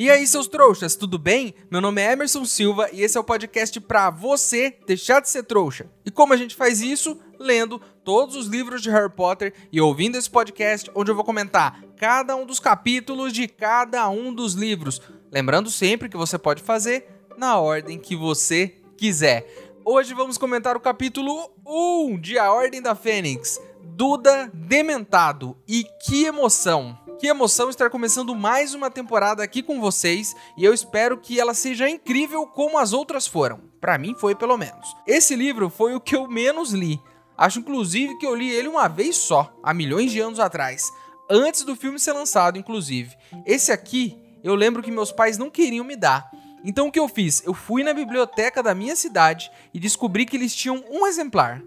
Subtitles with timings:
[0.00, 1.54] E aí, seus trouxas, tudo bem?
[1.70, 5.42] Meu nome é Emerson Silva e esse é o podcast para você deixar de ser
[5.42, 5.90] trouxa.
[6.06, 7.20] E como a gente faz isso?
[7.38, 11.84] Lendo todos os livros de Harry Potter e ouvindo esse podcast onde eu vou comentar
[11.98, 15.02] cada um dos capítulos de cada um dos livros.
[15.30, 19.46] Lembrando sempre que você pode fazer na ordem que você quiser.
[19.84, 23.60] Hoje vamos comentar o capítulo 1 de A Ordem da Fênix.
[23.82, 25.58] Duda Dementado.
[25.68, 26.98] E que emoção!
[27.20, 31.52] Que emoção estar começando mais uma temporada aqui com vocês e eu espero que ela
[31.52, 33.60] seja incrível como as outras foram.
[33.78, 34.96] Para mim foi pelo menos.
[35.06, 36.98] Esse livro foi o que eu menos li.
[37.36, 40.90] Acho inclusive que eu li ele uma vez só, há milhões de anos atrás,
[41.28, 43.14] antes do filme ser lançado, inclusive.
[43.44, 46.30] Esse aqui, eu lembro que meus pais não queriam me dar.
[46.64, 47.42] Então o que eu fiz?
[47.44, 51.62] Eu fui na biblioteca da minha cidade e descobri que eles tinham um exemplar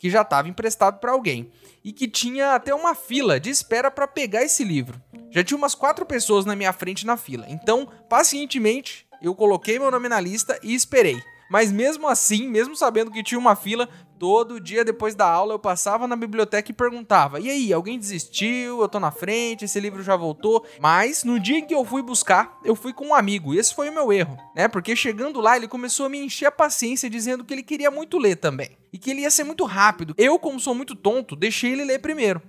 [0.00, 1.52] que já estava emprestado para alguém
[1.84, 5.00] e que tinha até uma fila de espera para pegar esse livro.
[5.30, 9.90] Já tinha umas quatro pessoas na minha frente na fila, então, pacientemente, eu coloquei meu
[9.90, 11.22] nome na lista e esperei.
[11.50, 13.88] Mas mesmo assim, mesmo sabendo que tinha uma fila,
[14.20, 18.80] todo dia depois da aula eu passava na biblioteca e perguntava: "E aí, alguém desistiu?
[18.80, 20.64] Eu tô na frente, esse livro já voltou?".
[20.78, 23.74] Mas no dia em que eu fui buscar, eu fui com um amigo, e esse
[23.74, 24.68] foi o meu erro, né?
[24.68, 28.16] Porque chegando lá, ele começou a me encher a paciência dizendo que ele queria muito
[28.16, 30.14] ler também e que ele ia ser muito rápido.
[30.16, 32.40] Eu, como sou muito tonto, deixei ele ler primeiro.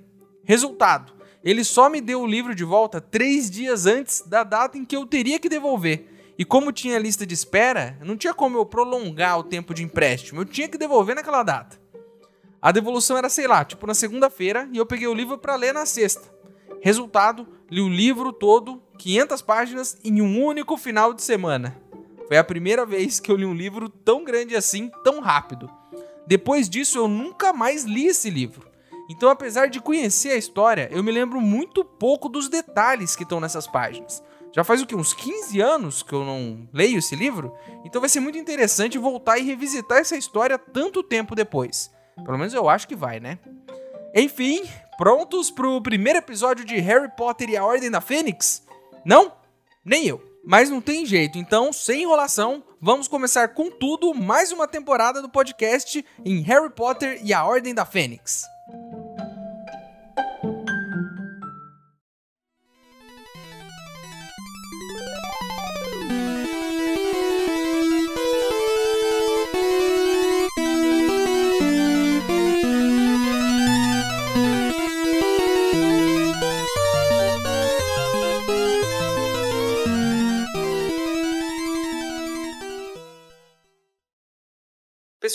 [0.43, 4.85] Resultado: ele só me deu o livro de volta três dias antes da data em
[4.85, 6.10] que eu teria que devolver.
[6.37, 10.41] E como tinha lista de espera, não tinha como eu prolongar o tempo de empréstimo,
[10.41, 11.79] eu tinha que devolver naquela data.
[12.61, 15.73] A devolução era, sei lá, tipo na segunda-feira, e eu peguei o livro para ler
[15.73, 16.31] na sexta.
[16.81, 21.75] Resultado, li o livro todo, 500 páginas, em um único final de semana.
[22.27, 25.69] Foi a primeira vez que eu li um livro tão grande assim, tão rápido.
[26.25, 28.69] Depois disso, eu nunca mais li esse livro.
[29.09, 33.39] Então, apesar de conhecer a história, eu me lembro muito pouco dos detalhes que estão
[33.39, 34.23] nessas páginas.
[34.53, 34.95] Já faz o que?
[34.95, 37.55] Uns 15 anos que eu não leio esse livro?
[37.85, 41.89] Então vai ser muito interessante voltar e revisitar essa história tanto tempo depois.
[42.23, 43.39] Pelo menos eu acho que vai, né?
[44.13, 44.63] Enfim,
[44.97, 48.65] prontos pro primeiro episódio de Harry Potter e a Ordem da Fênix?
[49.05, 49.31] Não?
[49.85, 50.21] Nem eu.
[50.43, 55.29] Mas não tem jeito, então, sem enrolação, vamos começar com tudo mais uma temporada do
[55.29, 58.43] podcast em Harry Potter e a Ordem da Fênix.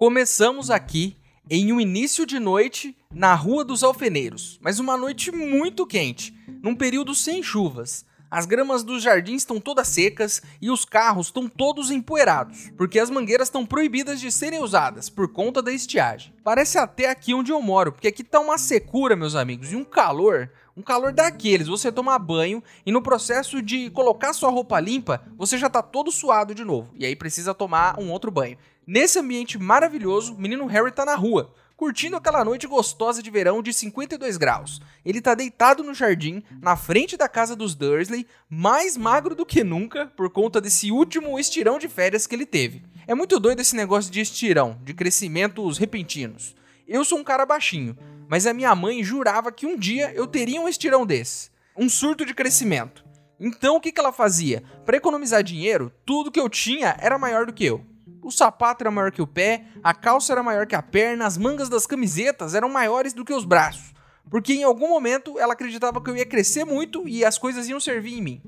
[0.00, 1.14] Começamos aqui
[1.50, 6.74] em um início de noite na Rua dos Alfeneiros, mas uma noite muito quente, num
[6.74, 8.06] período sem chuvas.
[8.30, 13.10] As gramas dos jardins estão todas secas e os carros estão todos empoeirados, porque as
[13.10, 16.32] mangueiras estão proibidas de serem usadas por conta da estiagem.
[16.42, 19.84] Parece até aqui onde eu moro, porque aqui tá uma secura, meus amigos, e um
[19.84, 20.50] calor
[20.80, 25.58] um calor daqueles, você tomar banho e no processo de colocar sua roupa limpa, você
[25.58, 26.90] já tá todo suado de novo.
[26.96, 28.56] E aí precisa tomar um outro banho.
[28.92, 33.62] Nesse ambiente maravilhoso, o menino Harry tá na rua, curtindo aquela noite gostosa de verão
[33.62, 34.80] de 52 graus.
[35.04, 39.62] Ele tá deitado no jardim, na frente da casa dos Dursley, mais magro do que
[39.62, 42.82] nunca por conta desse último estirão de férias que ele teve.
[43.06, 46.56] É muito doido esse negócio de estirão, de crescimentos repentinos.
[46.84, 47.96] Eu sou um cara baixinho,
[48.28, 52.26] mas a minha mãe jurava que um dia eu teria um estirão desse, um surto
[52.26, 53.04] de crescimento.
[53.38, 54.64] Então o que, que ela fazia?
[54.84, 57.88] Para economizar dinheiro, tudo que eu tinha era maior do que eu.
[58.22, 61.38] O sapato era maior que o pé, a calça era maior que a perna, as
[61.38, 63.94] mangas das camisetas eram maiores do que os braços.
[64.28, 67.80] Porque em algum momento ela acreditava que eu ia crescer muito e as coisas iam
[67.80, 68.42] servir em mim.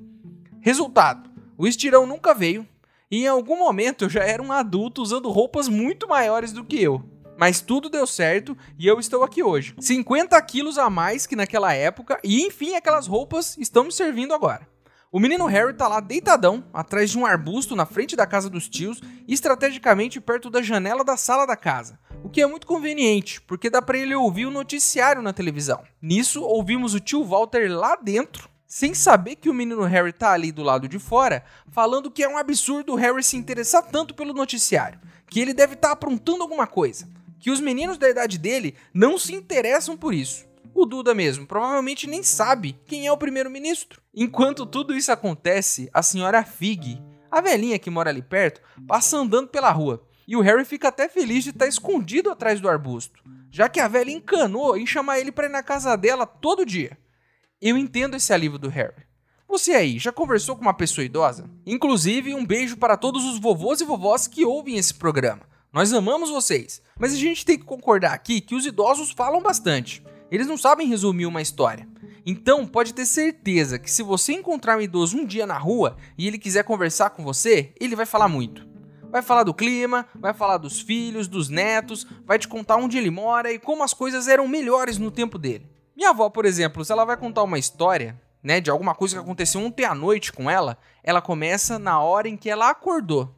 [0.61, 2.67] Resultado: o estirão nunca veio,
[3.11, 6.81] e em algum momento eu já era um adulto usando roupas muito maiores do que
[6.81, 7.03] eu.
[7.37, 9.75] Mas tudo deu certo e eu estou aqui hoje.
[9.81, 14.72] 50 quilos a mais que naquela época e enfim aquelas roupas estão me servindo agora.
[15.15, 18.67] O menino Harry tá lá deitadão, atrás de um arbusto na frente da casa dos
[18.67, 18.99] tios,
[19.29, 21.99] estrategicamente perto da janela da sala da casa.
[22.25, 25.85] O que é muito conveniente, porque dá para ele ouvir o noticiário na televisão.
[26.01, 30.51] Nisso, ouvimos o tio Walter lá dentro sem saber que o menino Harry tá ali
[30.51, 34.33] do lado de fora, falando que é um absurdo o Harry se interessar tanto pelo
[34.33, 34.99] noticiário,
[35.29, 37.07] que ele deve estar tá aprontando alguma coisa,
[37.39, 40.51] que os meninos da idade dele não se interessam por isso.
[40.83, 44.03] O Duda mesmo provavelmente nem sabe quem é o primeiro-ministro.
[44.13, 47.01] Enquanto tudo isso acontece, a senhora Fig,
[47.31, 50.05] a velhinha que mora ali perto, passa andando pela rua.
[50.27, 53.79] E o Harry fica até feliz de estar tá escondido atrás do arbusto, já que
[53.79, 56.99] a velha encanou em chamar ele para ir na casa dela todo dia.
[57.61, 59.07] Eu entendo esse alívio do Harry.
[59.47, 61.49] Você aí, já conversou com uma pessoa idosa?
[61.65, 65.43] Inclusive, um beijo para todos os vovôs e vovós que ouvem esse programa.
[65.73, 70.03] Nós amamos vocês, mas a gente tem que concordar aqui que os idosos falam bastante.
[70.33, 71.87] Eles não sabem resumir uma história.
[72.25, 76.27] Então, pode ter certeza que se você encontrar um idoso um dia na rua e
[76.27, 78.67] ele quiser conversar com você, ele vai falar muito.
[79.11, 83.11] Vai falar do clima, vai falar dos filhos, dos netos, vai te contar onde ele
[83.11, 85.69] mora e como as coisas eram melhores no tempo dele.
[85.95, 89.23] Minha avó, por exemplo, se ela vai contar uma história, né, de alguma coisa que
[89.23, 93.37] aconteceu ontem à noite com ela, ela começa na hora em que ela acordou.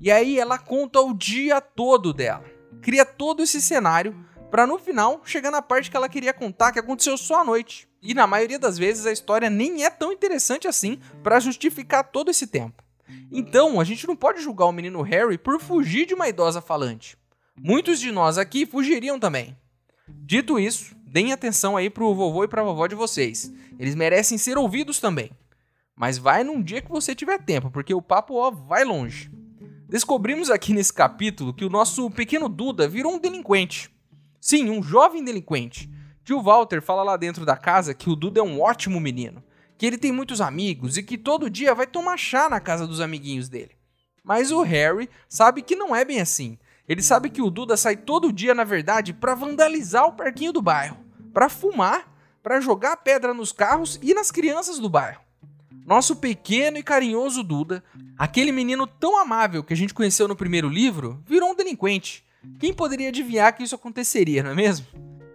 [0.00, 2.44] E aí ela conta o dia todo dela.
[2.80, 4.16] Cria todo esse cenário
[4.52, 7.88] para no final chegar na parte que ela queria contar que aconteceu só à noite.
[8.02, 12.30] E na maioria das vezes a história nem é tão interessante assim para justificar todo
[12.30, 12.84] esse tempo.
[13.30, 17.16] Então, a gente não pode julgar o menino Harry por fugir de uma idosa falante.
[17.58, 19.56] Muitos de nós aqui fugiriam também.
[20.06, 23.50] Dito isso, deem atenção aí pro vovô e pra vovó de vocês.
[23.78, 25.30] Eles merecem ser ouvidos também.
[25.96, 29.30] Mas vai num dia que você tiver tempo, porque o papo ó, vai longe.
[29.88, 33.90] Descobrimos aqui nesse capítulo que o nosso pequeno Duda virou um delinquente.
[34.42, 35.88] Sim, um jovem delinquente.
[36.24, 39.40] Tio Walter fala lá dentro da casa que o Duda é um ótimo menino,
[39.78, 43.00] que ele tem muitos amigos e que todo dia vai tomar chá na casa dos
[43.00, 43.70] amiguinhos dele.
[44.24, 46.58] Mas o Harry sabe que não é bem assim.
[46.88, 50.60] Ele sabe que o Duda sai todo dia, na verdade, para vandalizar o parquinho do
[50.60, 50.98] bairro,
[51.32, 52.12] para fumar,
[52.42, 55.20] para jogar pedra nos carros e nas crianças do bairro.
[55.86, 57.84] Nosso pequeno e carinhoso Duda,
[58.18, 62.24] aquele menino tão amável que a gente conheceu no primeiro livro, virou um delinquente.
[62.58, 64.86] Quem poderia adivinhar que isso aconteceria, não é mesmo?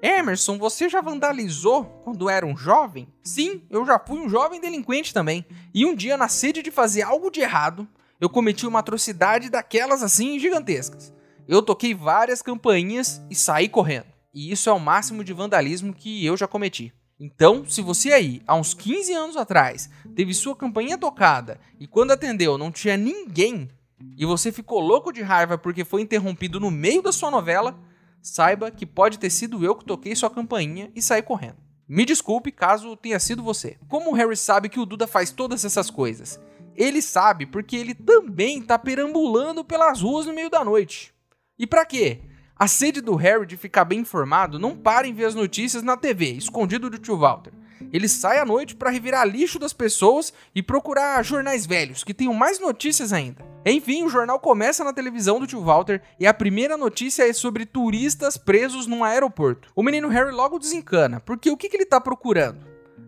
[0.02, 3.08] Emerson, você já vandalizou quando era um jovem?
[3.24, 5.46] Sim, eu já fui um jovem delinquente também.
[5.74, 7.88] E um dia, na sede de fazer algo de errado,
[8.20, 11.14] eu cometi uma atrocidade daquelas assim gigantescas.
[11.48, 14.08] Eu toquei várias campainhas e saí correndo.
[14.34, 16.94] E isso é o máximo de vandalismo que eu já cometi.
[17.20, 22.12] Então, se você aí, há uns 15 anos atrás, teve sua campainha tocada e quando
[22.12, 23.68] atendeu não tinha ninguém
[24.18, 27.78] e você ficou louco de raiva porque foi interrompido no meio da sua novela,
[28.22, 31.58] saiba que pode ter sido eu que toquei sua campainha e saí correndo.
[31.88, 33.78] Me desculpe caso tenha sido você.
[33.88, 36.40] Como o Harry sabe que o Duda faz todas essas coisas?
[36.76, 41.14] Ele sabe porque ele também está perambulando pelas ruas no meio da noite.
[41.58, 42.22] E para quê?
[42.56, 45.96] A sede do Harry de ficar bem informado não para em ver as notícias na
[45.96, 47.54] TV, escondido do tio Walter.
[47.92, 52.34] Ele sai à noite para revirar lixo das pessoas e procurar jornais velhos, que tenham
[52.34, 53.46] mais notícias ainda.
[53.66, 57.66] Enfim, o jornal começa na televisão do tio Walter e a primeira notícia é sobre
[57.66, 59.70] turistas presos num aeroporto.
[59.76, 62.66] O menino Harry logo desencana, porque o que, que ele está procurando?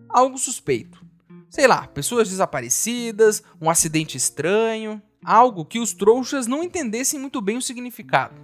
[0.10, 1.04] Algo suspeito.
[1.50, 7.58] Sei lá, pessoas desaparecidas, um acidente estranho algo que os trouxas não entendessem muito bem
[7.58, 8.36] o significado.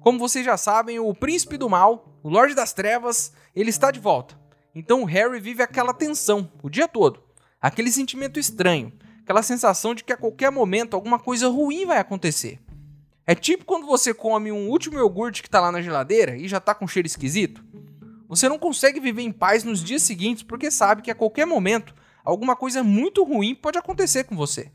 [0.00, 4.00] Como vocês já sabem, o príncipe do mal, o Lorde das Trevas, ele está de
[4.00, 4.38] volta.
[4.74, 7.22] Então o Harry vive aquela tensão o dia todo,
[7.60, 12.58] aquele sentimento estranho, aquela sensação de que a qualquer momento alguma coisa ruim vai acontecer.
[13.26, 16.58] É tipo quando você come um último iogurte que está lá na geladeira e já
[16.58, 17.64] está com cheiro esquisito.
[18.28, 21.94] Você não consegue viver em paz nos dias seguintes porque sabe que a qualquer momento
[22.24, 24.72] alguma coisa muito ruim pode acontecer com você.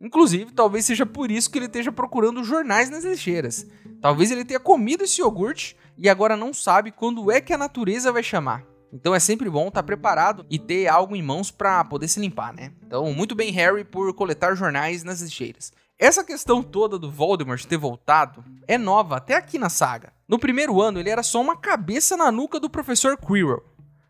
[0.00, 3.66] Inclusive, talvez seja por isso que ele esteja procurando jornais nas lixeiras.
[4.00, 8.12] Talvez ele tenha comido esse iogurte e agora não sabe quando é que a natureza
[8.12, 8.75] vai chamar.
[8.92, 12.54] Então é sempre bom estar preparado e ter algo em mãos para poder se limpar,
[12.54, 12.72] né?
[12.86, 15.72] Então, muito bem, Harry, por coletar jornais nas lixeiras.
[15.98, 20.12] Essa questão toda do Voldemort ter voltado é nova até aqui na saga.
[20.28, 23.64] No primeiro ano, ele era só uma cabeça na nuca do professor Quirrell.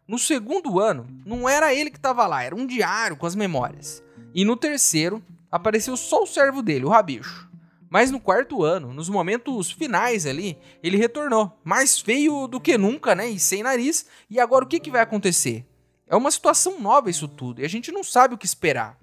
[0.07, 4.03] No segundo ano, não era ele que estava lá, era um diário com as memórias.
[4.35, 7.49] E no terceiro, apareceu só o servo dele, o Rabicho.
[7.89, 13.15] Mas no quarto ano, nos momentos finais ali, ele retornou, mais feio do que nunca,
[13.15, 13.29] né?
[13.29, 14.07] E sem nariz.
[14.29, 15.65] E agora o que, que vai acontecer?
[16.09, 18.97] É uma situação nova isso tudo, e a gente não sabe o que esperar.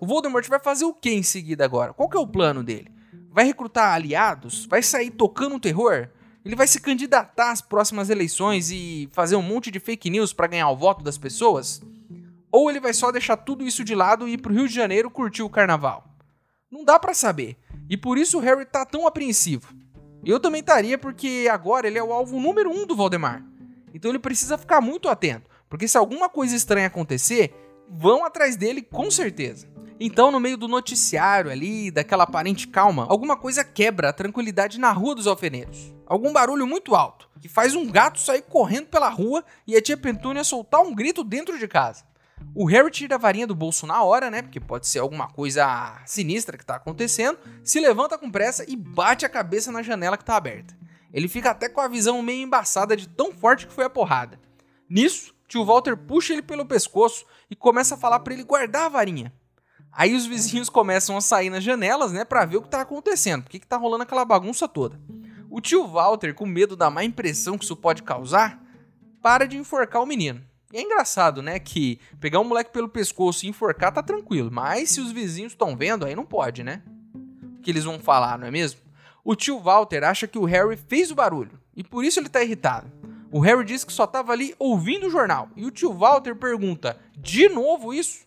[0.00, 1.92] O Voldemort vai fazer o que em seguida agora?
[1.92, 2.92] Qual que é o plano dele?
[3.30, 4.66] Vai recrutar aliados?
[4.66, 6.08] Vai sair tocando terror?
[6.44, 10.46] Ele vai se candidatar às próximas eleições e fazer um monte de fake news para
[10.46, 11.82] ganhar o voto das pessoas?
[12.52, 15.10] Ou ele vai só deixar tudo isso de lado e ir pro Rio de Janeiro
[15.10, 16.04] curtir o carnaval?
[16.70, 17.56] Não dá para saber.
[17.88, 19.74] E por isso o Harry tá tão apreensivo.
[20.24, 23.44] Eu também estaria porque agora ele é o alvo número um do Valdemar.
[23.92, 27.54] Então ele precisa ficar muito atento, porque se alguma coisa estranha acontecer,
[27.88, 29.68] vão atrás dele com certeza.
[30.00, 34.90] Então, no meio do noticiário ali, daquela aparente calma, alguma coisa quebra a tranquilidade na
[34.90, 35.94] rua dos alfeneiros.
[36.04, 39.96] Algum barulho muito alto, que faz um gato sair correndo pela rua e a tia
[39.96, 42.04] Petúnia soltar um grito dentro de casa.
[42.52, 44.42] O Harry tira a varinha do bolso na hora, né?
[44.42, 47.38] Porque pode ser alguma coisa sinistra que tá acontecendo.
[47.62, 50.76] Se levanta com pressa e bate a cabeça na janela que tá aberta.
[51.12, 54.40] Ele fica até com a visão meio embaçada de tão forte que foi a porrada.
[54.88, 58.88] Nisso, tio Walter puxa ele pelo pescoço e começa a falar para ele guardar a
[58.88, 59.32] varinha.
[59.92, 63.44] Aí os vizinhos começam a sair nas janelas, né, para ver o que tá acontecendo,
[63.44, 65.00] porque que tá rolando aquela bagunça toda.
[65.48, 68.60] O tio Walter, com medo da má impressão que isso pode causar,
[69.22, 70.44] para de enforcar o menino.
[70.74, 75.00] É engraçado, né, que pegar um moleque pelo pescoço e enforcar tá tranquilo, mas se
[75.00, 76.82] os vizinhos estão vendo, aí não pode, né?
[77.14, 78.80] O que eles vão falar, não é mesmo?
[79.22, 82.42] O tio Walter acha que o Harry fez o barulho e por isso ele tá
[82.42, 82.90] irritado.
[83.30, 86.98] O Harry diz que só tava ali ouvindo o jornal e o tio Walter pergunta:
[87.16, 88.26] "De novo isso?"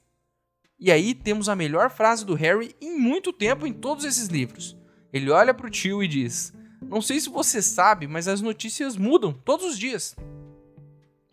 [0.79, 4.77] E aí temos a melhor frase do Harry em muito tempo em todos esses livros.
[5.11, 9.33] Ele olha pro tio e diz: Não sei se você sabe, mas as notícias mudam
[9.33, 10.15] todos os dias.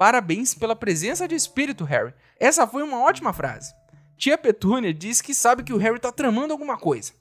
[0.05, 2.13] Parabéns pela presença de espírito, Harry.
[2.39, 3.73] Essa foi uma ótima frase.
[4.19, 7.15] Tia Petúnia diz que sabe que o Harry tá tramando alguma coisa.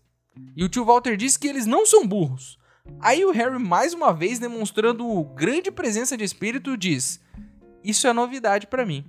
[0.53, 2.59] E o tio Walter diz que eles não são burros.
[2.99, 7.21] Aí o Harry, mais uma vez demonstrando grande presença de espírito, diz:
[7.81, 9.05] Isso é novidade para mim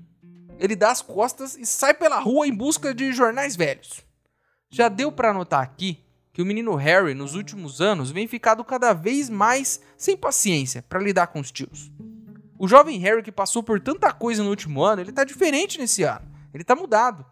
[0.61, 4.05] ele dá as costas e sai pela rua em busca de jornais velhos.
[4.71, 6.01] Já deu para notar aqui
[6.33, 11.01] que o menino Harry, nos últimos anos, vem ficado cada vez mais sem paciência para
[11.01, 11.91] lidar com os tios.
[12.59, 16.03] O jovem Harry que passou por tanta coisa no último ano, ele tá diferente nesse
[16.03, 16.27] ano.
[16.53, 17.25] Ele tá mudado.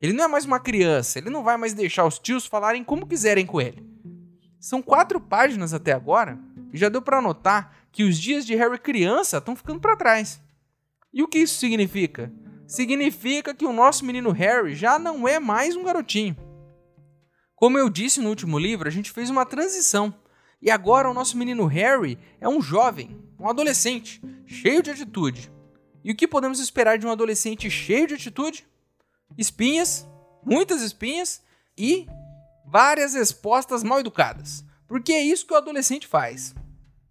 [0.00, 3.06] Ele não é mais uma criança, ele não vai mais deixar os tios falarem como
[3.06, 3.84] quiserem com ele.
[4.60, 6.38] São quatro páginas até agora
[6.72, 10.40] e já deu para notar que os dias de Harry criança estão ficando para trás.
[11.12, 12.32] E o que isso significa?
[12.68, 16.36] significa que o nosso menino Harry já não é mais um garotinho.
[17.56, 20.14] Como eu disse no último livro, a gente fez uma transição.
[20.60, 25.52] E agora o nosso menino Harry é um jovem, um adolescente, cheio de atitude.
[26.02, 28.66] E o que podemos esperar de um adolescente cheio de atitude?
[29.36, 30.06] Espinhas,
[30.44, 31.42] muitas espinhas
[31.76, 32.06] e
[32.66, 34.64] várias respostas mal educadas.
[34.86, 36.54] Porque é isso que o adolescente faz.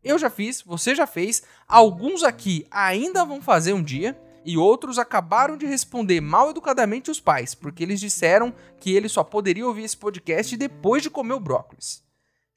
[0.03, 4.97] Eu já fiz, você já fez, alguns aqui ainda vão fazer um dia e outros
[4.97, 9.83] acabaram de responder mal educadamente os pais, porque eles disseram que ele só poderia ouvir
[9.83, 12.06] esse podcast depois de comer o brócolis.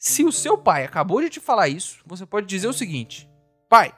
[0.02, 3.28] Se o seu pai acabou de te falar isso, você pode dizer o seguinte:
[3.68, 3.94] Pai,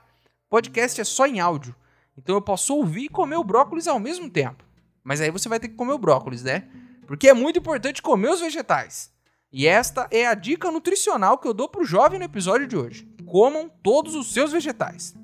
[0.51, 1.77] podcast é só em áudio,
[2.19, 4.65] então eu posso ouvir e comer o brócolis ao mesmo tempo.
[5.05, 6.69] Mas aí você vai ter que comer o brócolis, né?
[7.07, 9.13] Porque é muito importante comer os vegetais.
[9.53, 13.07] E esta é a dica nutricional que eu dou pro jovem no episódio de hoje.
[13.25, 15.15] Comam todos os seus vegetais.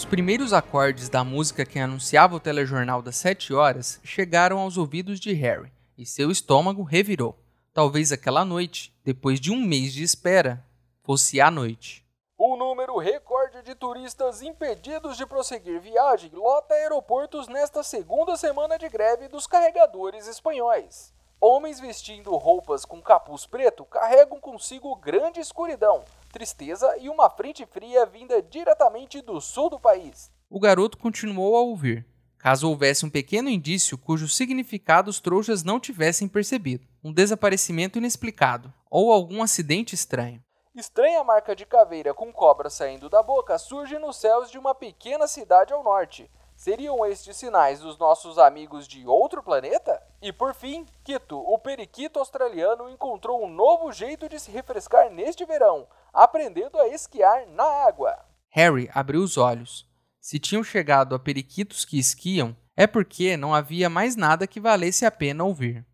[0.00, 5.20] Os primeiros acordes da música que anunciava o telejornal das 7 horas chegaram aos ouvidos
[5.20, 7.38] de Harry e seu estômago revirou.
[7.74, 10.64] Talvez aquela noite, depois de um mês de espera,
[11.02, 12.02] fosse a noite.
[12.38, 18.88] O número recorde de turistas impedidos de prosseguir viagem lota aeroportos nesta segunda semana de
[18.88, 21.12] greve dos carregadores espanhóis.
[21.42, 28.04] Homens vestindo roupas com capuz preto carregam consigo grande escuridão, tristeza e uma frente fria
[28.04, 30.30] vinda diretamente do sul do país.
[30.50, 32.06] O garoto continuou a ouvir.
[32.36, 38.70] Caso houvesse um pequeno indício cujo significado os trouxas não tivessem percebido, um desaparecimento inexplicado
[38.90, 40.44] ou algum acidente estranho.
[40.74, 45.26] Estranha marca de caveira com cobra saindo da boca surge nos céus de uma pequena
[45.26, 46.30] cidade ao norte.
[46.60, 49.98] Seriam estes sinais dos nossos amigos de outro planeta?
[50.20, 55.46] E por fim, Quito, o periquito australiano encontrou um novo jeito de se refrescar neste
[55.46, 58.14] verão, aprendendo a esquiar na água.
[58.50, 59.88] Harry abriu os olhos.
[60.20, 65.06] Se tinham chegado a periquitos que esquiam, é porque não havia mais nada que valesse
[65.06, 65.86] a pena ouvir.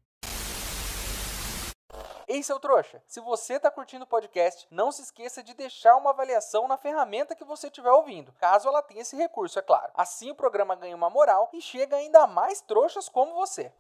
[2.37, 6.11] Ei, seu trouxa, se você está curtindo o podcast, não se esqueça de deixar uma
[6.11, 9.91] avaliação na ferramenta que você estiver ouvindo, caso ela tenha esse recurso, é claro.
[9.95, 13.73] Assim o programa ganha uma moral e chega ainda mais trouxas como você.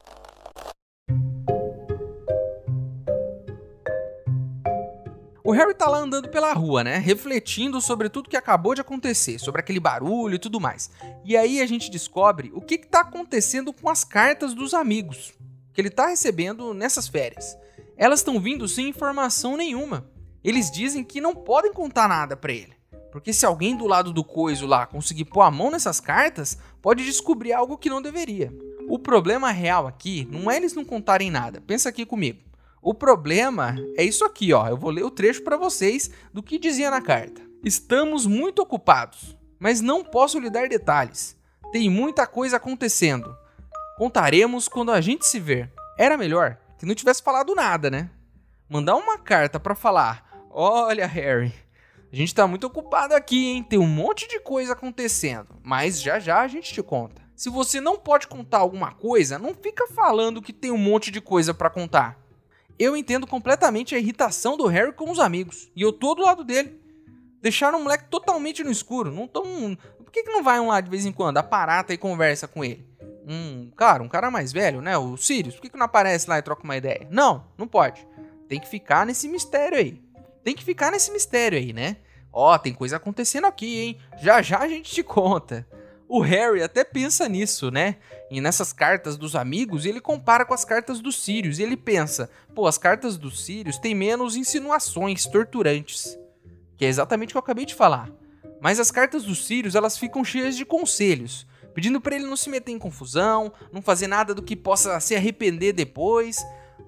[5.44, 6.96] O Harry tá lá andando pela rua, né?
[6.96, 10.90] Refletindo sobre tudo que acabou de acontecer, sobre aquele barulho e tudo mais.
[11.26, 15.34] E aí a gente descobre o que, que tá acontecendo com as cartas dos amigos
[15.74, 17.54] que ele tá recebendo nessas férias
[17.96, 20.10] elas estão vindo sem informação nenhuma.
[20.44, 22.74] Eles dizem que não podem contar nada para ele.
[23.10, 27.04] Porque se alguém do lado do coiso lá conseguir pôr a mão nessas cartas, pode
[27.04, 28.52] descobrir algo que não deveria.
[28.88, 31.60] O problema real aqui não é eles não contarem nada.
[31.60, 32.40] Pensa aqui comigo.
[32.82, 34.68] O problema é isso aqui, ó.
[34.68, 37.40] Eu vou ler o trecho para vocês do que dizia na carta.
[37.64, 41.36] Estamos muito ocupados, mas não posso lhe dar detalhes.
[41.72, 43.34] Tem muita coisa acontecendo.
[43.96, 45.72] Contaremos quando a gente se ver.
[45.98, 48.10] Era melhor que não tivesse falado nada, né?
[48.68, 51.52] Mandar uma carta para falar: "Olha, Harry,
[52.12, 53.62] a gente tá muito ocupado aqui, hein?
[53.62, 57.26] Tem um monte de coisa acontecendo, mas já já a gente te conta.
[57.36, 61.20] Se você não pode contar alguma coisa, não fica falando que tem um monte de
[61.20, 62.18] coisa para contar.
[62.78, 66.42] Eu entendo completamente a irritação do Harry com os amigos, e eu tô do lado
[66.42, 66.80] dele.
[67.42, 69.76] Deixaram o moleque totalmente no escuro, não tão...
[69.98, 72.64] Por que, que não vai um lá de vez em quando, aparata e conversa com
[72.64, 72.86] ele?
[73.26, 74.96] Um, cara, um cara mais velho, né?
[74.96, 77.08] O Sirius, por que, que não aparece lá e troca uma ideia?
[77.10, 78.06] Não, não pode.
[78.48, 80.00] Tem que ficar nesse mistério aí.
[80.44, 81.96] Tem que ficar nesse mistério aí, né?
[82.32, 83.98] Ó, tem coisa acontecendo aqui, hein?
[84.22, 85.66] Já já a gente te conta.
[86.08, 87.96] O Harry até pensa nisso, né?
[88.30, 91.58] E nessas cartas dos amigos, ele compara com as cartas dos Sirius.
[91.58, 96.16] E ele pensa, pô, as cartas dos Sirius têm menos insinuações torturantes.
[96.76, 98.08] Que é exatamente o que eu acabei de falar.
[98.60, 101.46] Mas as cartas dos Sirius, elas ficam cheias de conselhos.
[101.76, 105.14] Pedindo para ele não se meter em confusão, não fazer nada do que possa se
[105.14, 106.38] arrepender depois.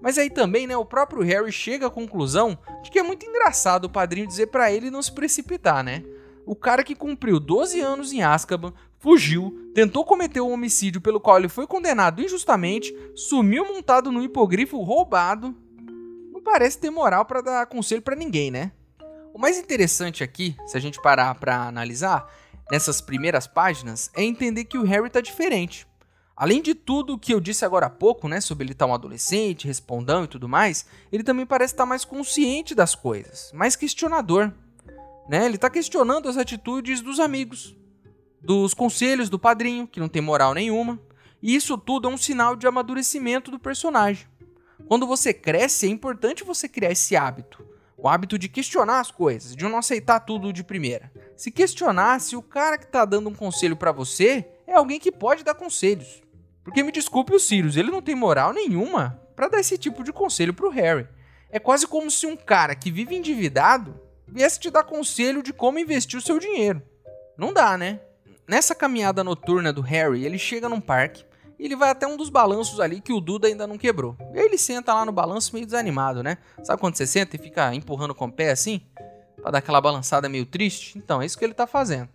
[0.00, 3.84] Mas aí também, né, o próprio Harry chega à conclusão de que é muito engraçado
[3.84, 6.02] o padrinho dizer para ele não se precipitar, né?
[6.46, 11.36] O cara que cumpriu 12 anos em Azkaban, fugiu, tentou cometer o homicídio pelo qual
[11.36, 15.54] ele foi condenado injustamente, sumiu montado no hipogrifo roubado.
[16.32, 18.72] Não parece ter moral para dar conselho para ninguém, né?
[19.34, 22.26] O mais interessante aqui, se a gente parar para analisar,
[22.70, 25.86] nessas primeiras páginas, é entender que o Harry tá diferente.
[26.36, 28.90] Além de tudo o que eu disse agora há pouco, né, sobre ele estar tá
[28.90, 33.50] um adolescente, respondão e tudo mais, ele também parece estar tá mais consciente das coisas,
[33.52, 34.52] mais questionador.
[35.28, 35.46] Né?
[35.46, 37.76] Ele está questionando as atitudes dos amigos,
[38.40, 41.00] dos conselhos do padrinho, que não tem moral nenhuma,
[41.42, 44.26] e isso tudo é um sinal de amadurecimento do personagem.
[44.86, 47.66] Quando você cresce, é importante você criar esse hábito.
[48.00, 51.10] O hábito de questionar as coisas, de não aceitar tudo de primeira.
[51.36, 55.10] Se questionar se o cara que está dando um conselho para você é alguém que
[55.10, 56.22] pode dar conselhos.
[56.62, 60.12] Porque me desculpe o Sirius, ele não tem moral nenhuma para dar esse tipo de
[60.12, 61.08] conselho pro Harry.
[61.50, 65.80] É quase como se um cara que vive endividado viesse te dar conselho de como
[65.80, 66.80] investir o seu dinheiro.
[67.36, 67.98] Não dá, né?
[68.46, 71.24] Nessa caminhada noturna do Harry, ele chega num parque
[71.58, 74.16] e ele vai até um dos balanços ali que o Duda ainda não quebrou.
[74.32, 76.38] E aí ele senta lá no balanço meio desanimado, né?
[76.62, 78.80] Sabe quando você senta e fica empurrando com o pé assim?
[79.42, 80.96] Pra dar aquela balançada meio triste?
[80.98, 82.08] Então, é isso que ele tá fazendo.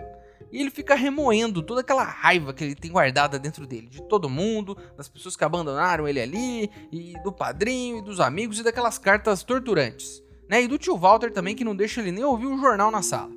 [0.52, 4.30] E ele fica remoendo toda aquela raiva que ele tem guardada dentro dele, de todo
[4.30, 9.00] mundo, das pessoas que abandonaram ele ali, e do padrinho, e dos amigos, e daquelas
[9.00, 10.22] cartas torturantes.
[10.48, 10.62] Né?
[10.62, 13.32] E do tio Walter também, que não deixa ele nem ouvir o jornal na sala.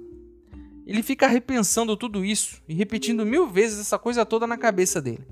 [0.86, 5.26] Ele fica repensando tudo isso e repetindo mil vezes essa coisa toda na cabeça dele.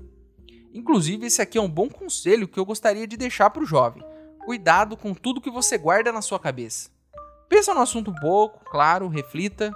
[0.75, 4.03] Inclusive, esse aqui é um bom conselho que eu gostaria de deixar para o jovem.
[4.45, 6.89] Cuidado com tudo que você guarda na sua cabeça.
[7.49, 9.71] Pensa no assunto um pouco, claro, reflita,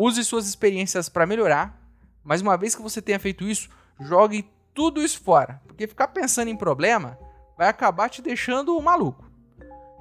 [0.00, 1.76] Use suas experiências para melhorar,
[2.22, 6.46] mas uma vez que você tenha feito isso, jogue tudo isso fora, porque ficar pensando
[6.46, 7.18] em problema
[7.56, 9.28] vai acabar te deixando maluco.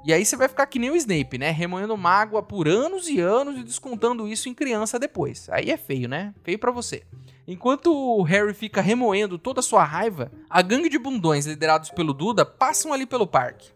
[0.05, 1.49] E aí você vai ficar que nem o Snape, né?
[1.49, 5.49] Remoendo mágoa por anos e anos e descontando isso em criança depois.
[5.49, 6.31] Aí é feio, né?
[6.43, 7.03] Feio para você.
[7.47, 12.13] Enquanto o Harry fica remoendo toda a sua raiva, a gangue de bundões liderados pelo
[12.13, 13.71] Duda passam ali pelo parque.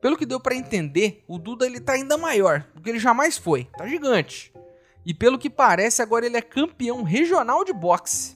[0.00, 3.36] Pelo que deu para entender, o Duda ele tá ainda maior do que ele jamais
[3.36, 3.64] foi.
[3.76, 4.50] Tá gigante.
[5.04, 8.34] E pelo que parece, agora ele é campeão regional de boxe.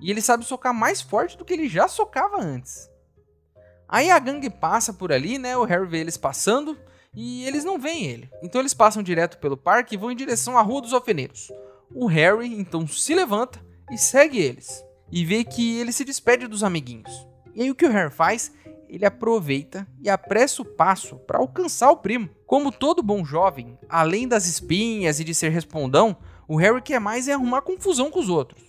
[0.00, 2.90] E ele sabe socar mais forte do que ele já socava antes.
[3.88, 5.56] Aí a gangue passa por ali, né?
[5.56, 6.76] O Harry vê eles passando
[7.14, 8.30] e eles não veem ele.
[8.42, 11.52] Então eles passam direto pelo parque e vão em direção à Rua dos Alfeneiros.
[11.94, 13.62] O Harry então se levanta
[13.92, 14.84] e segue eles.
[15.10, 17.28] E vê que ele se despede dos amiguinhos.
[17.54, 18.50] E aí o que o Harry faz?
[18.92, 22.28] ele aproveita e apressa o passo para alcançar o primo.
[22.44, 26.14] Como todo bom jovem, além das espinhas e de ser respondão,
[26.46, 28.62] o Harry quer mais é arrumar confusão com os outros.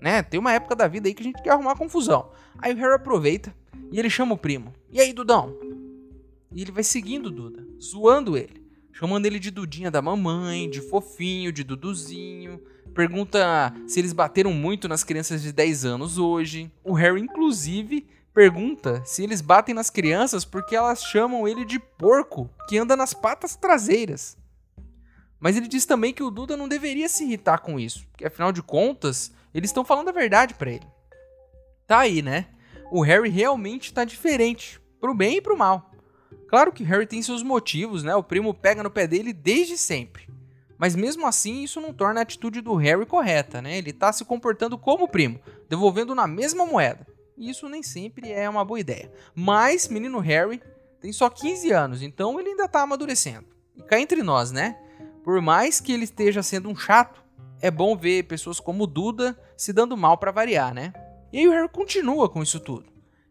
[0.00, 0.24] Né?
[0.24, 2.32] Tem uma época da vida aí que a gente quer arrumar confusão.
[2.58, 3.54] Aí o Harry aproveita
[3.92, 4.74] e ele chama o primo.
[4.90, 5.56] E aí, Dudão?
[6.52, 8.59] E ele vai seguindo o Duda, zoando ele,
[8.92, 12.60] chamando ele de Dudinha da mamãe, de fofinho, de Duduzinho.
[12.94, 16.70] Pergunta se eles bateram muito nas crianças de 10 anos hoje.
[16.82, 22.50] O Harry, inclusive, pergunta se eles batem nas crianças porque elas chamam ele de porco
[22.68, 24.36] que anda nas patas traseiras.
[25.38, 28.52] Mas ele diz também que o Duda não deveria se irritar com isso, porque afinal
[28.52, 30.86] de contas, eles estão falando a verdade para ele.
[31.86, 32.48] Tá aí, né?
[32.92, 35.89] O Harry realmente tá diferente, pro bem e pro mal.
[36.50, 38.12] Claro que Harry tem seus motivos, né?
[38.16, 40.28] O primo pega no pé dele desde sempre.
[40.76, 43.78] Mas mesmo assim, isso não torna a atitude do Harry correta, né?
[43.78, 47.06] Ele tá se comportando como o primo, devolvendo na mesma moeda.
[47.38, 49.12] Isso nem sempre é uma boa ideia.
[49.32, 50.60] Mas, menino Harry,
[51.00, 53.46] tem só 15 anos, então ele ainda tá amadurecendo.
[53.76, 54.76] E cá entre nós, né?
[55.22, 57.22] Por mais que ele esteja sendo um chato,
[57.60, 60.92] é bom ver pessoas como Duda se dando mal para variar, né?
[61.32, 62.90] E aí o Harry continua com isso tudo.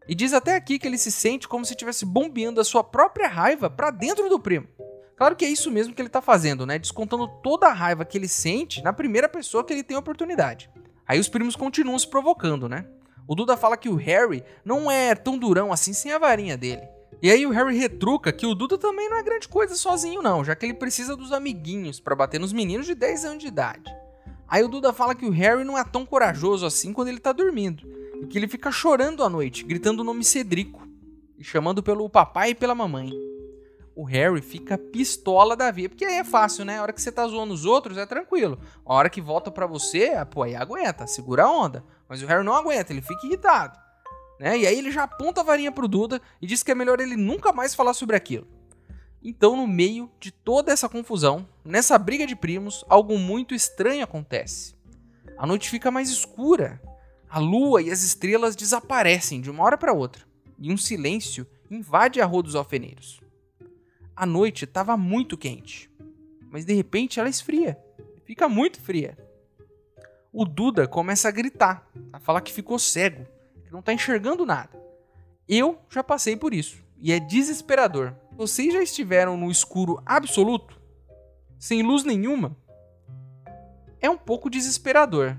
[0.09, 3.27] E diz até aqui que ele se sente como se estivesse bombeando a sua própria
[3.27, 4.67] raiva para dentro do primo.
[5.15, 6.79] Claro que é isso mesmo que ele tá fazendo, né?
[6.79, 10.67] Descontando toda a raiva que ele sente na primeira pessoa que ele tem oportunidade.
[11.07, 12.87] Aí os primos continuam se provocando, né?
[13.27, 16.81] O Duda fala que o Harry não é tão durão assim sem a varinha dele.
[17.21, 20.43] E aí o Harry retruca que o Duda também não é grande coisa sozinho não,
[20.43, 23.95] já que ele precisa dos amiguinhos para bater nos meninos de 10 anos de idade.
[24.47, 27.31] Aí o Duda fala que o Harry não é tão corajoso assim quando ele tá
[27.31, 27.87] dormindo,
[28.27, 30.87] que ele fica chorando à noite, gritando o nome Cedrico,
[31.37, 33.11] e chamando pelo papai e pela mamãe.
[33.95, 36.77] O Harry fica pistola da vida, porque aí é fácil, né?
[36.77, 38.59] A hora que você tá zoando os outros é tranquilo.
[38.85, 41.83] A hora que volta para você, pô, aí aguenta, segura a onda.
[42.07, 43.77] Mas o Harry não aguenta, ele fica irritado.
[44.39, 44.59] Né?
[44.59, 47.17] E aí ele já aponta a varinha pro Duda e diz que é melhor ele
[47.17, 48.47] nunca mais falar sobre aquilo.
[49.21, 54.75] Então, no meio de toda essa confusão, nessa briga de primos, algo muito estranho acontece.
[55.37, 56.81] A noite fica mais escura.
[57.29, 60.25] A lua e as estrelas desaparecem de uma hora para outra,
[60.57, 63.21] e um silêncio invade a rua dos alfeneiros.
[64.15, 65.91] A noite estava muito quente,
[66.49, 67.77] mas de repente ela esfria.
[68.25, 69.15] Fica muito fria.
[70.33, 73.27] O Duda começa a gritar, a falar que ficou cego,
[73.63, 74.81] que não está enxergando nada.
[75.47, 78.15] Eu já passei por isso, e é desesperador.
[78.31, 80.81] Vocês já estiveram no escuro absoluto?
[81.59, 82.57] Sem luz nenhuma?
[84.01, 85.37] É um pouco desesperador.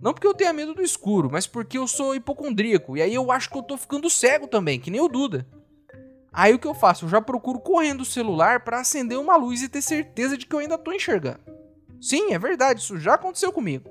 [0.00, 2.96] Não porque eu tenha medo do escuro, mas porque eu sou hipocondríaco.
[2.96, 5.46] E aí eu acho que eu tô ficando cego também, que nem o Duda.
[6.32, 7.04] Aí o que eu faço?
[7.04, 10.54] Eu já procuro correndo o celular para acender uma luz e ter certeza de que
[10.54, 11.40] eu ainda tô enxergando.
[12.00, 13.90] Sim, é verdade, isso já aconteceu comigo.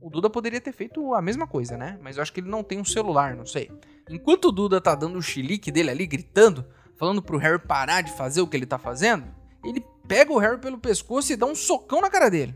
[0.00, 1.98] O Duda poderia ter feito a mesma coisa, né?
[2.00, 3.70] Mas eu acho que ele não tem um celular, não sei.
[4.08, 6.64] Enquanto o Duda tá dando o chilique dele ali, gritando,
[6.96, 9.26] falando pro Harry parar de fazer o que ele tá fazendo,
[9.64, 12.54] ele pega o Harry pelo pescoço e dá um socão na cara dele.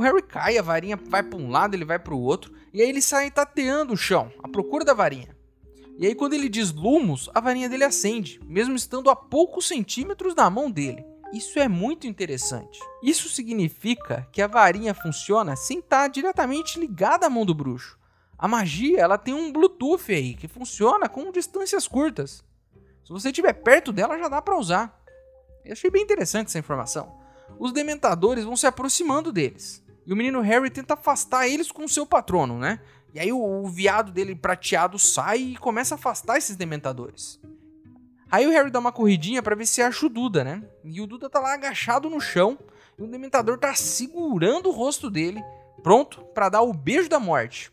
[0.00, 2.80] O Harry cai, a varinha vai para um lado, ele vai para o outro, e
[2.80, 5.36] aí ele sai tateando o chão, à procura da varinha.
[5.98, 10.34] E aí quando ele diz Lumos, a varinha dele acende, mesmo estando a poucos centímetros
[10.34, 11.04] da mão dele.
[11.34, 12.80] Isso é muito interessante.
[13.02, 17.98] Isso significa que a varinha funciona sem estar diretamente ligada à mão do bruxo.
[18.38, 22.42] A magia ela tem um Bluetooth aí que funciona com distâncias curtas.
[23.04, 24.98] Se você estiver perto dela, já dá para usar.
[25.62, 27.20] Eu achei bem interessante essa informação.
[27.58, 29.84] Os dementadores vão se aproximando deles.
[30.10, 32.80] E o menino Harry tenta afastar eles com o seu patrono, né?
[33.14, 37.40] E aí o, o viado dele prateado sai e começa a afastar esses dementadores.
[38.28, 40.64] Aí o Harry dá uma corridinha para ver se acha o Duda, né?
[40.82, 42.58] E o Duda tá lá agachado no chão
[42.98, 45.40] e o dementador tá segurando o rosto dele,
[45.80, 47.70] pronto para dar o beijo da morte.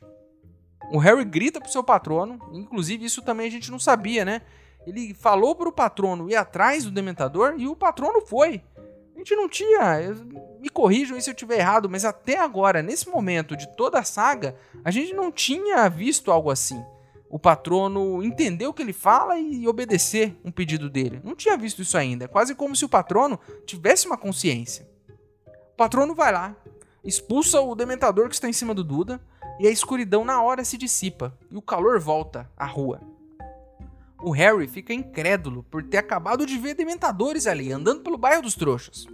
[0.91, 4.43] O Harry grita pro seu patrono, inclusive isso também a gente não sabia, né?
[4.85, 8.61] Ele falou pro patrono ir atrás do Dementador e o patrono foi.
[9.15, 9.79] A gente não tinha.
[10.59, 14.55] Me corrijam se eu estiver errado, mas até agora, nesse momento de toda a saga,
[14.83, 16.83] a gente não tinha visto algo assim.
[17.29, 21.21] O patrono entender o que ele fala e obedecer um pedido dele.
[21.23, 22.25] Não tinha visto isso ainda.
[22.25, 24.87] É quase como se o patrono tivesse uma consciência.
[25.73, 26.55] O patrono vai lá,
[27.03, 29.21] expulsa o dementador que está em cima do Duda,
[29.59, 33.01] e a escuridão na hora se dissipa e o calor volta à rua.
[34.21, 38.55] O Harry fica incrédulo por ter acabado de ver dementadores ali andando pelo bairro dos
[38.55, 39.05] trouxas.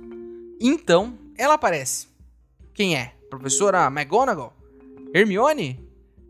[0.60, 2.08] Então, ela aparece.
[2.74, 3.14] Quem é?
[3.30, 4.54] Professora McGonagall?
[5.14, 5.80] Hermione?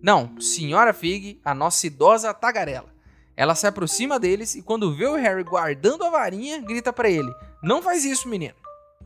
[0.01, 2.93] Não, Senhora Fig, a nossa idosa tagarela.
[3.35, 7.33] Ela se aproxima deles e quando vê o Harry guardando a varinha, grita para ele:
[7.63, 8.55] "Não faz isso, menino.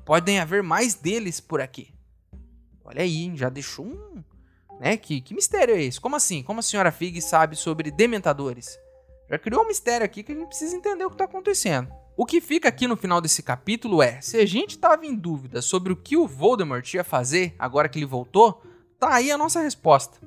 [0.05, 1.93] Podem haver mais deles por aqui."
[2.83, 4.23] Olha aí, já deixou um,
[4.79, 4.97] né?
[4.97, 5.99] Que, que mistério é esse?
[5.99, 6.41] Como assim?
[6.41, 8.77] Como a Senhora Fig sabe sobre dementadores?
[9.29, 11.91] Já criou um mistério aqui que a gente precisa entender o que está acontecendo.
[12.19, 15.61] O que fica aqui no final desse capítulo é: se a gente estava em dúvida
[15.61, 18.59] sobre o que o Voldemort ia fazer agora que ele voltou,
[18.99, 20.17] tá aí a nossa resposta.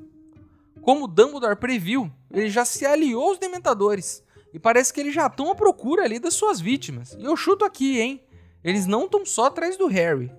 [0.83, 4.23] Como Dumbledore previu, ele já se aliou aos Dementadores
[4.55, 7.17] e parece que eles já estão à procura ali das suas vítimas.
[7.19, 8.25] E eu chuto aqui, hein?
[8.63, 10.33] Eles não estão só atrás do Harry.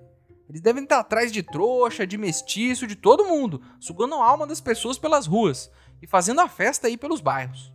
[0.47, 4.61] Eles devem estar atrás de trouxa, de mestiço, de todo mundo, sugando a alma das
[4.61, 5.69] pessoas pelas ruas
[6.01, 7.73] e fazendo a festa aí pelos bairros.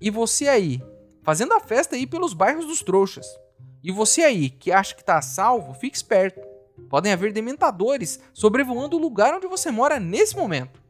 [0.00, 0.82] E você aí,
[1.28, 3.26] fazendo a festa aí pelos bairros dos trouxas.
[3.84, 6.40] E você aí, que acha que tá salvo, fique esperto.
[6.88, 10.82] Podem haver dementadores sobrevoando o lugar onde você mora nesse momento.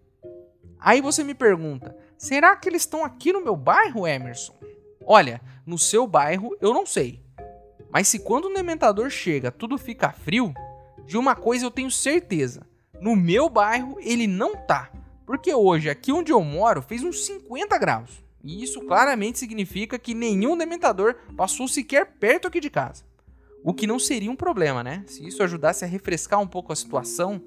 [0.78, 4.56] Aí você me pergunta: será que eles estão aqui no meu bairro, Emerson?
[5.04, 7.20] Olha, no seu bairro eu não sei.
[7.90, 10.54] Mas se quando um dementador chega tudo fica frio,
[11.04, 12.64] de uma coisa eu tenho certeza:
[13.00, 14.88] no meu bairro ele não tá.
[15.26, 18.27] Porque hoje, aqui onde eu moro, fez uns 50 graus.
[18.42, 23.04] E isso claramente significa que nenhum dementador passou sequer perto aqui de casa.
[23.64, 25.04] O que não seria um problema, né?
[25.06, 27.42] Se isso ajudasse a refrescar um pouco a situação,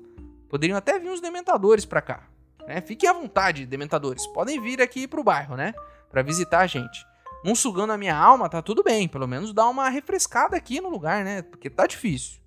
[0.49, 2.27] poderiam até vir uns dementadores para cá.
[2.67, 2.81] Né?
[2.81, 4.27] Fiquem à vontade, dementadores.
[4.27, 5.73] Podem vir aqui pro bairro, né?
[6.09, 7.05] Para visitar a gente.
[7.45, 9.07] Um sugando a minha alma, tá tudo bem.
[9.07, 11.41] Pelo menos dá uma refrescada aqui no lugar, né?
[11.41, 12.40] Porque tá difícil.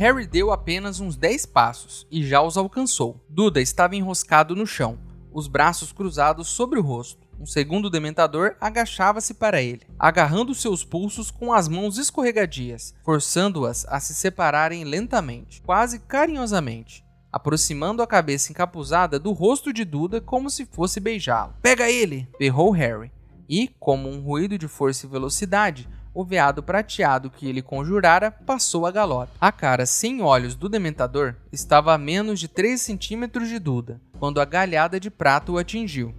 [0.00, 3.22] Harry deu apenas uns 10 passos e já os alcançou.
[3.28, 4.98] Duda estava enroscado no chão,
[5.30, 7.28] os braços cruzados sobre o rosto.
[7.38, 14.00] Um segundo dementador agachava-se para ele, agarrando seus pulsos com as mãos escorregadias, forçando-as a
[14.00, 20.64] se separarem lentamente, quase carinhosamente, aproximando a cabeça encapuzada do rosto de Duda como se
[20.64, 21.52] fosse beijá-lo.
[21.60, 22.26] Pega ele!
[22.38, 23.12] berrou Harry,
[23.46, 28.86] e, como um ruído de força e velocidade, o veado prateado que ele conjurara passou
[28.86, 29.32] a galope.
[29.40, 34.40] A cara sem olhos do dementador estava a menos de 3 centímetros de Duda, quando
[34.40, 36.14] a galhada de prata o atingiu.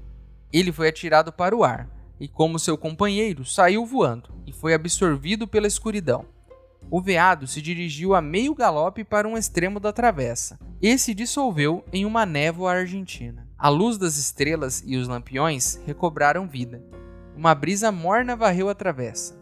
[0.51, 1.87] Ele foi atirado para o ar,
[2.19, 6.25] e como seu companheiro, saiu voando e foi absorvido pela escuridão.
[6.89, 11.85] O veado se dirigiu a meio galope para um extremo da travessa e se dissolveu
[11.91, 13.47] em uma névoa argentina.
[13.57, 16.83] A luz das estrelas e os lampiões recobraram vida.
[17.35, 19.40] Uma brisa morna varreu a travessa.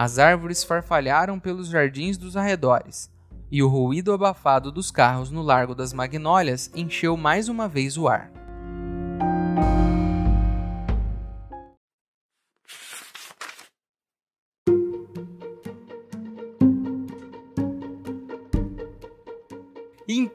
[0.00, 3.10] As árvores farfalharam pelos jardins dos arredores,
[3.50, 8.06] e o ruído abafado dos carros no Largo das Magnólias encheu mais uma vez o
[8.06, 8.30] ar.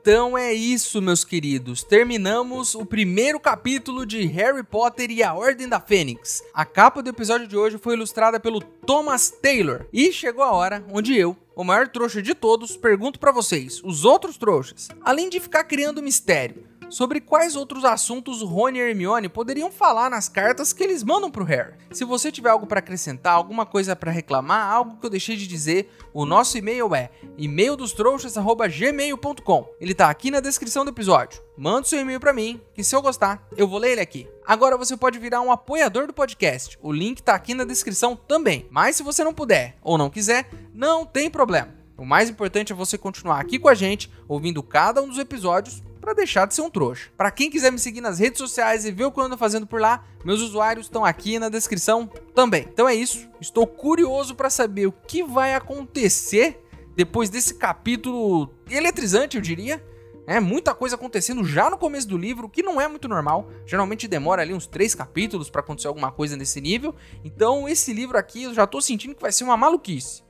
[0.06, 1.82] Então é isso, meus queridos.
[1.82, 6.44] Terminamos o primeiro capítulo de Harry Potter e a Ordem da Fênix.
[6.54, 9.86] A capa do episódio de hoje foi ilustrada pelo Thomas Taylor.
[9.94, 14.04] E chegou a hora onde eu, o maior trouxa de todos, pergunto para vocês, os
[14.04, 19.72] outros trouxas, além de ficar criando mistério, sobre quais outros assuntos Rony e Hermione poderiam
[19.72, 21.74] falar nas cartas que eles mandam pro Harry.
[21.92, 25.48] Se você tiver algo para acrescentar, alguma coisa para reclamar, algo que eu deixei de
[25.48, 29.70] dizer, o nosso e-mail é e-maildostrouxas@gmail.com.
[29.80, 31.42] Ele tá aqui na descrição do episódio.
[31.58, 34.28] Manda seu e-mail para mim, que se eu gostar, eu vou ler ele aqui.
[34.46, 36.78] Agora você pode virar um apoiador do podcast.
[36.82, 38.68] O link tá aqui na descrição também.
[38.70, 41.74] Mas se você não puder ou não quiser, não tem problema.
[41.98, 45.82] O mais importante é você continuar aqui com a gente, ouvindo cada um dos episódios
[46.04, 47.10] para deixar de ser um trouxa.
[47.16, 49.66] Para quem quiser me seguir nas redes sociais e ver o que eu ando fazendo
[49.66, 52.68] por lá, meus usuários estão aqui na descrição também.
[52.70, 53.30] Então é isso.
[53.40, 56.62] Estou curioso para saber o que vai acontecer
[56.94, 59.82] depois desse capítulo eletrizante, eu diria.
[60.28, 63.50] É muita coisa acontecendo já no começo do livro, que não é muito normal.
[63.66, 66.94] Geralmente demora ali uns três capítulos para acontecer alguma coisa nesse nível.
[67.24, 70.22] Então esse livro aqui eu já tô sentindo que vai ser uma maluquice.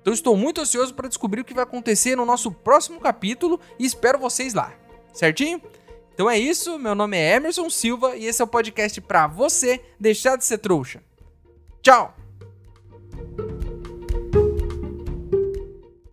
[0.00, 3.84] Então estou muito ansioso para descobrir o que vai acontecer no nosso próximo capítulo e
[3.84, 4.72] espero vocês lá.
[5.12, 5.60] Certinho?
[6.14, 9.80] Então é isso, meu nome é Emerson Silva e esse é o podcast para você
[9.98, 11.02] deixar de ser trouxa.
[11.82, 12.19] Tchau!